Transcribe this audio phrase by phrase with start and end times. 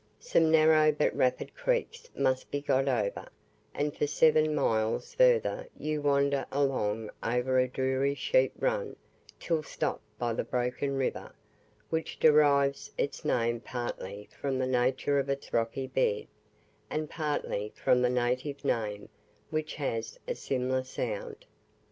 [0.19, 3.27] Some narrow but rapid creeks must be got over,
[3.71, 8.95] and for seven miles further you wander along over a dreary sheep run
[9.39, 11.35] till stopped by the Broken River,
[11.91, 16.25] which derives its name partly from the nature of its rocky bed,
[16.89, 19.07] and partly from the native name
[19.51, 21.45] which has a similar sound.